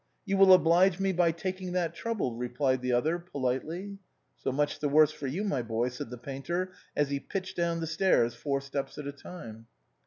"You 0.25 0.35
will 0.35 0.51
oblige 0.51 0.99
me 0.99 1.11
by 1.13 1.31
taking 1.31 1.73
that 1.73 1.93
trouble," 1.93 2.33
replied 2.35 2.81
the 2.81 2.91
other, 2.91 3.19
politely." 3.19 3.99
So 4.43 4.51
much 4.51 4.79
the 4.79 4.89
worse 4.89 5.11
for 5.11 5.27
you, 5.27 5.43
my 5.43 5.61
boy," 5.61 5.89
said 5.89 6.09
the 6.09 6.17
painter 6.17 6.71
as 6.95 7.11
he 7.11 7.19
pitched 7.19 7.55
down 7.55 7.81
the 7.81 7.85
stairs, 7.85 8.33
four 8.33 8.61
steps 8.61 8.97
at 8.97 9.05
a 9.05 9.13
tim_e. 9.13 9.65